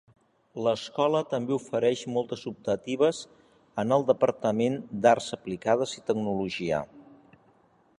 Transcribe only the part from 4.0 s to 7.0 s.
departament d'arts aplicades i tecnologia.